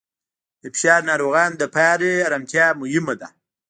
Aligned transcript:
د 0.61 0.63
فشار 0.73 1.01
ناروغانو 1.09 1.59
لپاره 1.63 2.07
آرامتیا 2.27 2.67
مهمه 2.81 3.13
ده. 3.21 3.27